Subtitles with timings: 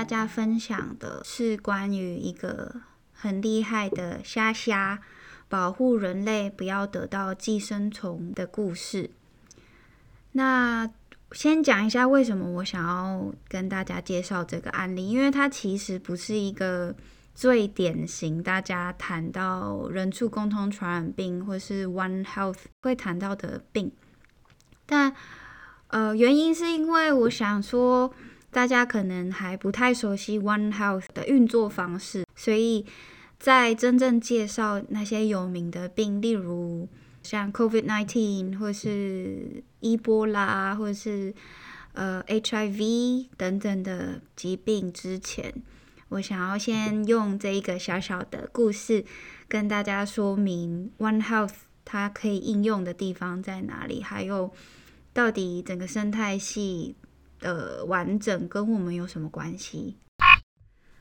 [0.00, 2.74] 大家分享的是关于一个
[3.12, 4.98] 很厉害的虾虾
[5.46, 9.10] 保护人类不要得到寄生虫的故事。
[10.32, 10.90] 那
[11.32, 16.94] 先讲一下为什么我想要跟大家介绍这个案例，因为它其实不是一个
[17.34, 23.92] 最典型大家谈到人畜共通传染病或是 One Health 会谈到的病，
[24.86, 25.14] 但
[25.88, 28.10] 呃原因是因为我想说
[28.50, 32.84] 大家可能还不太熟悉 One Health 的运作方式，所以
[33.38, 36.88] 在真正介绍那些有名的病，例如。
[37.22, 41.34] 像 COVID-19 或是伊波拉，或是
[41.92, 45.52] 呃 HIV 等等的疾病之前，
[46.08, 49.04] 我想要先用这一个小小的故事
[49.46, 51.52] 跟大家说明 One Health
[51.84, 54.50] 它可以应用的地方在哪里，还有
[55.12, 56.96] 到底整个生态系
[57.40, 59.96] 的完整跟我们有什么关系。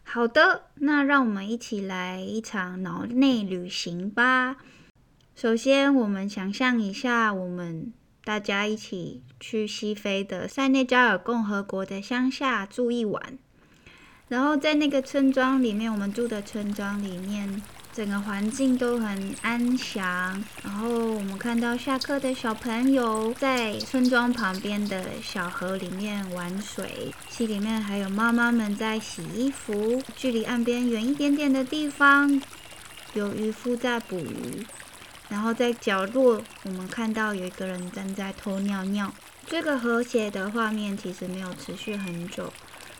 [0.03, 4.57] 好的，那让我们一起来一场脑内旅行吧。
[5.35, 13.37] 首先，我们想象一下，我们大家一起去西非的塞内加尔共和国的乡下住一晚。
[14.27, 17.61] 然后在那个村庄里面，我们住的村庄里面，
[17.99, 20.41] 整个环境都很安详。
[20.63, 30.01] 然后我们看到下课的小朋友在村庄旁边的小河里面玩水，溪里面还有妈妈们在洗衣服。
[30.15, 32.41] 距离岸边远一点点的地方，
[33.15, 34.65] 有渔夫在捕鱼。
[35.27, 39.13] 然后在角落，我们看到有一个人正在偷尿尿。
[39.45, 42.53] 这个和谐的画面其实没有持续很久。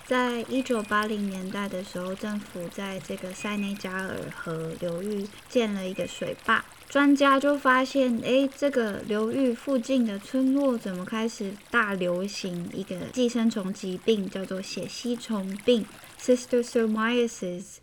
[0.10, 6.66] 在一九八零年代的时候，政府在这个塞内加尔河流域建了一个水坝。
[6.88, 15.86] 专家就发现，哎，这个流域附近的村落怎么开始大流行一个寄生虫疾病，叫做血吸虫病
[16.20, 17.76] （Cysticercosis）。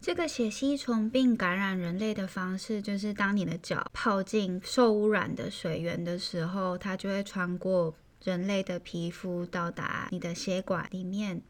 [0.00, 11.42] 这个血吸虫病感染人类的方式，就是当你的脚泡进受污染的水源的时候，它就会穿过人类的皮肤，到达你的血管里面，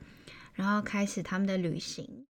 [0.59, 2.27] 然后开始他们的旅行。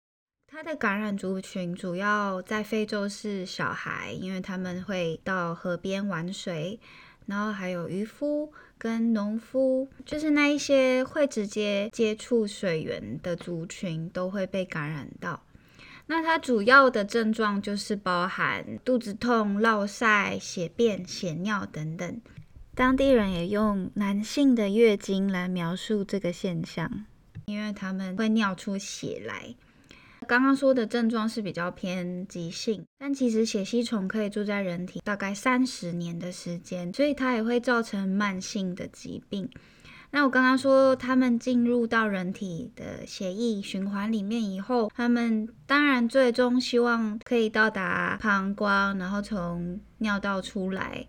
[0.47, 6.79] 它的感染族群主要在非洲是小孩，因为他们会到河边玩水，
[7.27, 15.43] 然后还有渔夫跟农夫，就是那一些会直接接触水源的族群都会被感染到。
[16.07, 22.21] 那它主要的症状就是包含肚子痛、落晒、血便、血尿等等。
[22.73, 27.05] 当地人也用男性的月经来描述这个现象，
[27.45, 29.53] 因为他们会尿出血来。
[30.27, 39.47] 刚刚说的症状是比较偏急性，但其实血吸虫可以住在人体大概三十年的时间，所以它也会造成慢性的疾病。
[40.09, 51.05] 那我刚刚说，他们进入到人体的血液循环里面以后，他们当然最终希望可以到达膀胱，然后从尿道出来，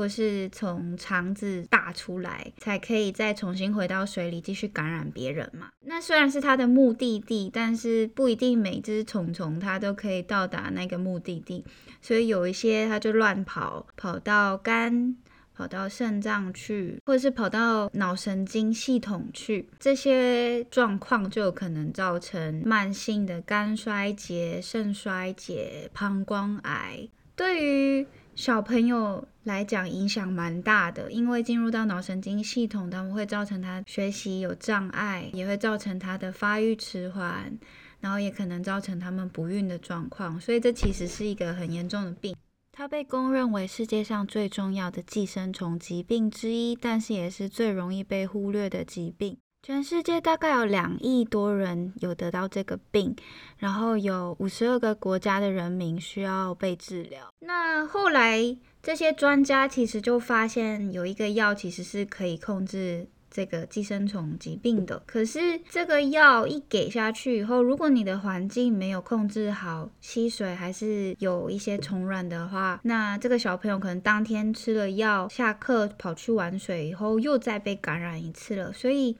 [0.00, 5.68] 或是从肠子大出来，才可以再重新回到水里继续感染别人嘛。
[5.80, 11.62] 那虽然是它的目的地，但是不一定每只虫虫它都可以到达那个目的地，
[12.00, 15.16] 所以有一些它就乱跑，跑到肝。
[15.52, 27.06] 跑到肾脏去，或者是跑到脑神经系统去，这些状况就有可能造成慢性的肝衰竭、肾衰竭、膀胱癌。
[27.36, 28.06] 对于
[28.40, 37.52] 小朋友来讲，影响蛮大的，因为进入到脑神经系统，他们会造成他学习有障碍，也会造成他的发育迟缓，
[38.00, 40.40] 然后也可能造成他们不孕的状况。
[40.40, 42.34] 所以这其实是一个很严重的病。
[42.72, 49.36] 它被公认为世界上最重要的寄生虫疾病之一，但是也是最容易被忽略的疾病。
[49.62, 53.14] 全世界大概有两亿多人有得到这个病，
[53.58, 57.28] 然后有五十二个国家的人民需要被治疗。
[57.40, 63.08] 那后来这些专家其实就发现有一个药其实是可以控制。
[63.32, 78.72] 这个寄生虫疾病的，可是这个药一给下去以后，如果你的环境没有控制好，吸水还是有一些虫卵的话，那这个小朋友可能当天吃了药，下课跑去玩水以后，又再被感染一次了。
[78.72, 79.16] 所以，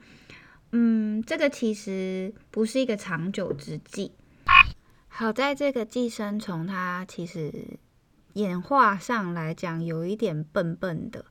[0.71, 4.13] 嗯，这个其实不是一个长久之计。
[5.07, 7.77] 好在这个寄生虫它其实
[8.33, 11.25] 演化上来讲有一点笨笨的。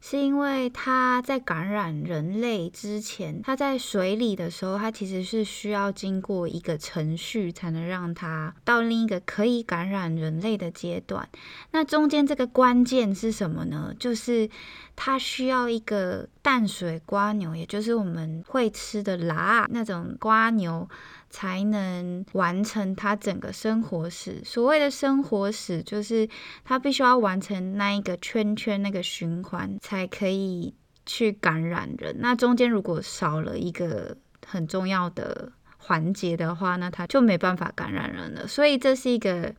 [0.00, 11.28] 是因为它在感染人类之前，它在水里的时候，它其实是需要经过一个程序，才能让它到另一个可以感染人类的阶段。
[11.72, 13.92] 那中间这个关键是什么呢？
[13.98, 14.48] 就是
[14.94, 20.88] 它需要一个淡水瓜牛，也就是我们会吃的辣那种瓜牛。
[21.30, 24.42] 才能完成他整个生活史。
[24.44, 26.28] 所谓的生活史，就是
[26.64, 32.16] 他必须要完成那一个圈圈那个循环，才可以去感染人。
[32.18, 34.16] 那中间如果少了一个
[34.46, 38.46] 很重要的环节的话，那他就没办法感染人了。
[38.46, 39.54] 所以这是一个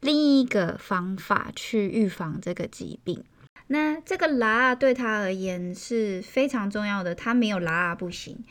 [0.00, 3.24] 另一个方法去预防这个疾病。
[3.66, 8.44] 那这个拉对他而言是非常重要的，他没有拉不行。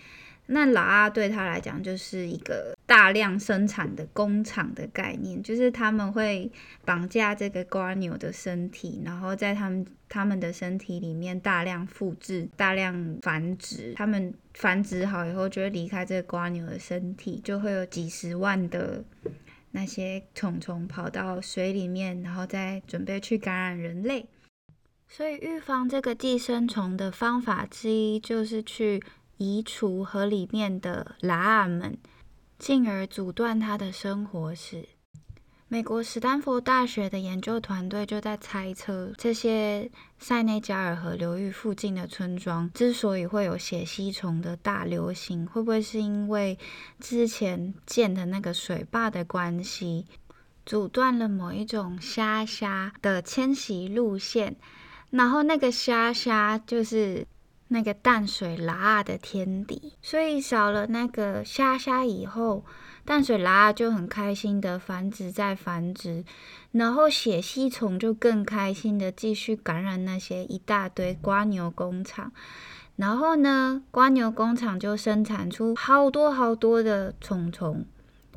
[0.51, 6.51] 那拉对他来讲就是一个大量生产的工厂的概念，就是他们会
[6.83, 13.93] 绑架这个瓜牛的身体，然后在他们他们的身体里面大量复制、大量繁殖。
[13.95, 19.03] 他们繁殖好以后，就会离开这个瓜牛的身体，就会有几十万的
[19.69, 24.25] 那些虫虫跑到水里面，然后再准备去感染人类。
[25.07, 28.99] 所以预防这个寄生虫的方法之一，就是去。
[29.39, 31.97] 移除河里面的拉们，
[32.57, 34.89] 进而阻断它的生活史。
[35.69, 46.59] 美国史丹佛大学的研究团队就在猜测，这些塞内加尔河流域附近的村庄之所以会有血吸虫的大流行，会不会是因为
[46.99, 50.05] 之前建的那个水坝的关系，
[50.65, 54.57] 阻断了某一种虾虾的迁徙路线？
[55.11, 57.25] 然后那个虾虾就是。
[57.71, 62.65] 那个淡水拉的天敌，所以少了那个虾虾以后，
[63.05, 66.25] 淡水拉就很开心的繁殖再繁殖，
[66.71, 72.31] 然后血吸虫就更开心的继续感染那些一大堆瓜牛工厂，
[72.95, 77.85] 然后呢，瓜牛工厂就生产出好多好多的虫虫，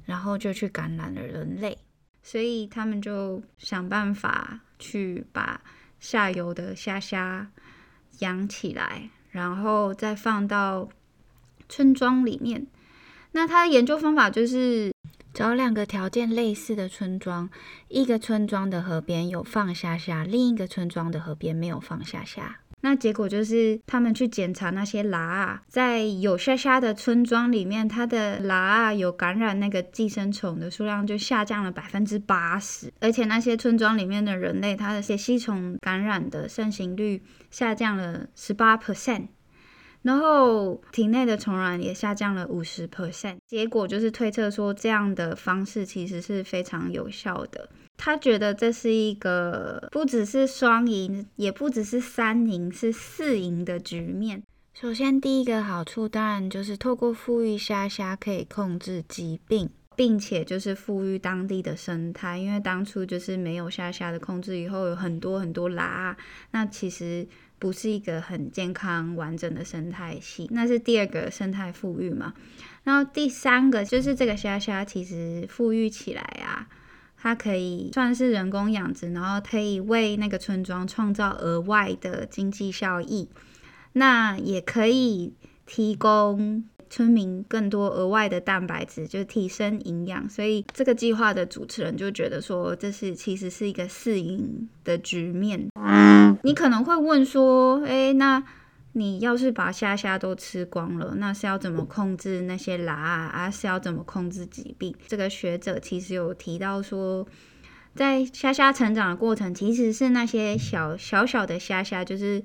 [0.05, 1.79] 然后就去感染了人类，
[2.23, 5.63] 所以他们就想办法去把
[5.99, 7.51] 下游的虾虾
[8.19, 9.09] 养起来。
[9.33, 10.89] 然后再放到
[11.69, 12.67] 村庄里面。
[13.33, 14.93] 那他的研究方法就是
[15.35, 17.51] 找两个条件类似的村庄，
[17.89, 22.61] 一个村庄的河边有放下虾，另一个村庄的河边没有放下虾。
[22.83, 39.29] 那结果就是他们去检查那些拉，在有虾虾的村庄里面，它的拉有感染那个寄生虫的数量就下降了百分之八十，而且那些村庄里面的人类，它的些吸虫感染的盛行率下降了十八 percent。
[40.03, 47.69] 然后体内的虫卵也下降了五十 percent，结果就是推测说这样的方式其实是非常有效的。
[47.97, 54.43] 他觉得这是一个不只是双赢，也不只是三赢，是四赢的局面。
[54.75, 66.17] 首先，第一个好处当然就是透过富裕虾虾可以控制疾病，并且就是富裕当地的生态，因为当初就是没有虾虾的控制，以后有很多很多拉，
[66.51, 67.27] 那其实。
[67.59, 72.35] 不是一个很健康完整的生态系，那是第二个生态富裕嘛。
[72.83, 76.67] 然后第三个就是这个虾虾其实富裕起来啊，
[77.17, 83.29] 它可以算是人工养殖，然后可以为那个村庄创造额外的经济效益，
[83.93, 85.33] 那也可以
[85.65, 86.65] 提供。
[86.93, 95.69] 村民更多额外的蛋白质，就提升营养，所以这个计划的主持人就觉得说，这是其实是一个四赢的局面。
[96.43, 98.45] 你可能会问说，哎，那
[98.93, 103.51] 你要是把虾虾都吃光了，那是要怎么控制那些拉啊？
[103.51, 104.95] 是要怎么控制疾病？
[105.07, 107.27] 这个学者其实有提到说，
[107.95, 112.43] 在虾虾成长的过程，其实是那些小小小的虾虾，就是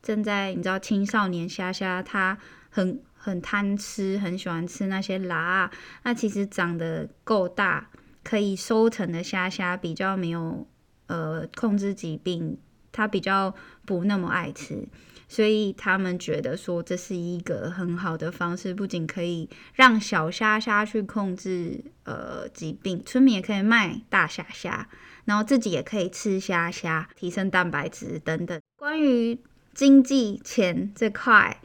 [0.00, 2.38] 正在你知道青少年虾虾，它
[2.70, 3.00] 很。
[3.28, 5.70] 很贪吃，很喜欢吃那些辣。
[6.02, 7.90] 那其实长得够大，
[8.24, 10.66] 可以收成的虾虾比较没有
[11.06, 12.58] 呃控制疾病，
[12.90, 13.54] 它比较
[13.84, 14.88] 不那么爱吃，
[15.28, 24.88] 所以他们觉得说这是一个很好的方式，不仅可以让小虾虾去控制呃疾病，村民也可以卖大虾虾，
[25.26, 28.60] 然后自己也可以吃虾虾，提升蛋白质等等。
[28.76, 29.38] 关于
[29.74, 31.60] 经济钱这块。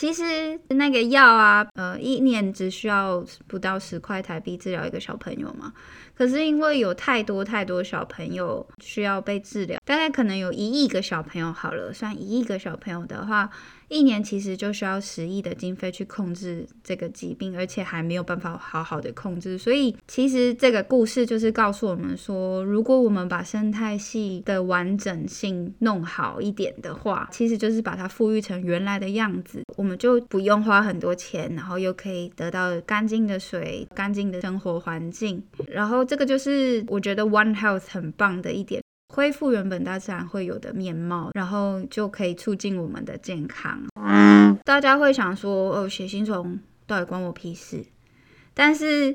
[0.00, 5.74] 其实那个药啊，呃，一年只需要不到十块台币治疗一个小朋友嘛。
[6.20, 13.48] 可是因为有太多太多小朋友需要被治疗，大概可能有一亿个小朋友好了，算一亿个小朋友的话，
[13.88, 19.56] 一年其实就需要十亿的经费去控制这个疾病，而且还没有办法好好的控制。
[19.56, 35.42] 所以其实这个故事就是告诉我们说，如果我们把生态系的完整性弄好一点的话，其实就是把它复育成原来的样子，我们就不用花很多钱，然后又可以得到干净的水、干净的生活环境。
[35.66, 38.82] 然后这个就是我觉得 One Health 很棒的一点。
[39.14, 43.80] 恢复原本大自然会有的面貌，然后就可以促进我们的健康。
[44.64, 47.84] 大家会想说，哦，血吸虫到底关我屁事？
[48.54, 49.14] 但是，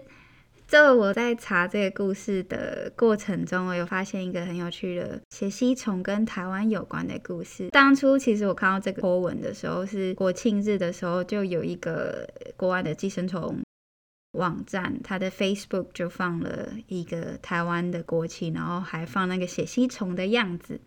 [0.70, 7.70] 这我在查这个故事的过程中，我有发现一个很有趣的血吸虫跟台湾有关的故事。
[7.72, 12.26] 当初其实我看到这个 po 文的时候，是国庆日的时候，就有一个
[12.56, 13.60] 国外的寄生虫。
[14.36, 20.80] 网站，他的 Facebook 就放了一个台湾的国旗，然后还放那个血吸虫的样子，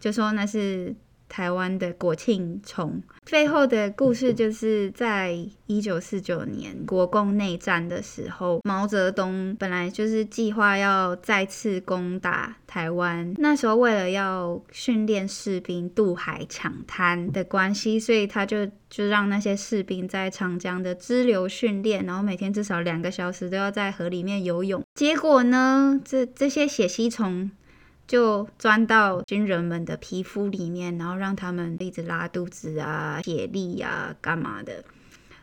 [0.00, 0.94] 就说那是。
[1.34, 5.36] 台湾的国庆虫背后的故事，就是在
[5.66, 13.34] 一九四九年国共内战的时候，毛泽东本来就是计划要再次攻打台湾。
[13.38, 24.80] 那时候为了要训练士兵渡海抢滩的关系，所以他就就让那些士兵在长江的支流训练，然后每天至少两个小时都要在河里面游泳。
[24.94, 27.50] 结果呢，这这些血吸虫。
[28.06, 34.84] 就钻到军人们的皮肤里面，然后让他们一直拉肚子啊、解力啊、干嘛的，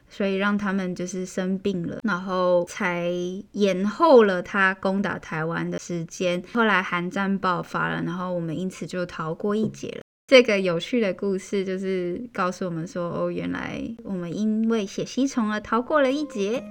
[0.10, 3.12] 所以让他们就是生病了，然后才
[3.54, 6.44] 延后了他攻打台湾的时间。
[6.54, 10.02] 后来韩战爆发了，然后我们因此就逃过一劫了。
[10.28, 16.64] 这个有趣的故事就是告诉我们说，哦，原来我们因为血吸虫而逃过了一劫。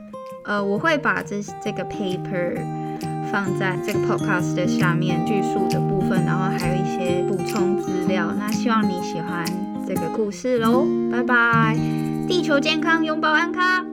[0.47, 2.90] 呃，我会把这这个 paper。
[3.31, 8.33] 放在这个 podcast 的下面叙述的部分，然后还有一些补充资料。
[8.39, 9.45] 那希望你喜欢
[9.87, 11.77] 这个故事喽，拜拜！
[12.29, 13.90] 地球健康，拥抱安康。